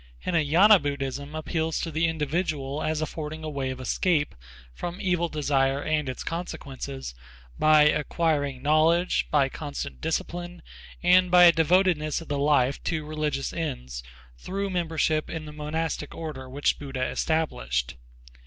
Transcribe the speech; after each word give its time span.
Hinayana 0.17 0.79
Buddhism 0.79 1.35
appeals 1.35 1.79
to 1.81 1.91
the 1.91 2.07
individual 2.07 2.81
as 2.81 3.01
affording 3.03 3.43
a 3.43 3.49
way 3.51 3.69
of 3.69 3.79
escape 3.79 4.33
from 4.73 4.99
evil 4.99 5.29
desire 5.29 5.79
and 5.79 6.09
its 6.09 6.23
consequences 6.23 7.13
by 7.59 7.83
acquiring 7.83 8.63
knowledge, 8.63 9.27
by 9.29 9.47
constant 9.47 10.01
discipline, 10.01 10.63
and 11.03 11.29
by 11.29 11.43
a 11.43 11.51
devotedness 11.51 12.19
of 12.19 12.29
the 12.29 12.39
life 12.39 12.83
to 12.85 13.05
religious 13.05 13.53
ends 13.53 14.01
through 14.39 14.71
membership 14.71 15.29
in 15.29 15.45
the 15.45 15.53
monastic 15.53 16.15
order 16.15 16.49
which 16.49 16.79
Buddha 16.79 17.05
established. 17.07 17.95